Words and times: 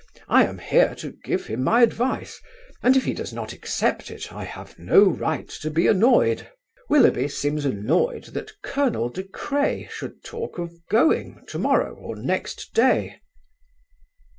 I 0.27 0.45
am 0.47 0.57
here 0.57 0.95
to 0.95 1.11
give 1.11 1.45
him 1.45 1.63
my 1.63 1.83
advice, 1.83 2.41
and 2.81 2.97
if 2.97 3.05
he 3.05 3.13
does 3.13 3.31
not 3.31 3.53
accept 3.53 4.09
it 4.09 4.33
I 4.33 4.45
have 4.45 4.79
no 4.79 5.03
right 5.03 5.47
to 5.47 5.69
be 5.69 5.85
annoyed. 5.85 6.47
Willoughby 6.89 7.27
seems 7.27 7.65
annoyed 7.65 8.23
that 8.33 8.59
Colonel 8.63 9.09
De 9.09 9.21
Craye 9.21 9.87
should 9.91 10.23
talk 10.23 10.57
of 10.57 10.73
going 10.89 11.43
to 11.49 11.59
morrow 11.59 11.93
or 11.93 12.15
next 12.15 12.73
day." 12.73 13.19